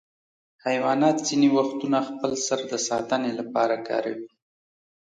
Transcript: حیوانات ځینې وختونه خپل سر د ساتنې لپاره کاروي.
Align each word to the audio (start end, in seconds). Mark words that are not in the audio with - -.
حیوانات 0.65 1.17
ځینې 1.27 1.47
وختونه 1.57 1.97
خپل 2.09 2.31
سر 2.45 2.59
د 2.71 2.73
ساتنې 2.87 3.31
لپاره 3.39 3.75
کاروي. 3.87 4.27